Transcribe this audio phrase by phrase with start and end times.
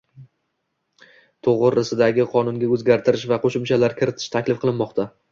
[1.47, 5.07] to'g'risidagi qonunga o'zgartirish va qo'shimchalar kiritish taklif qilinmoqda